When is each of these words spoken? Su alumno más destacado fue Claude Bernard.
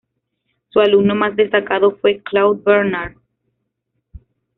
Su 0.69 0.79
alumno 0.79 1.13
más 1.13 1.35
destacado 1.35 1.95
fue 1.97 2.23
Claude 2.23 2.59
Bernard. 2.65 3.13